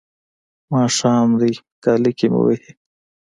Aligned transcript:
ماښام 0.71 1.29
دی 1.39 1.51
کاله 1.83 2.11
کې 2.17 2.27
مې 2.31 2.39
وهي. 2.43 2.71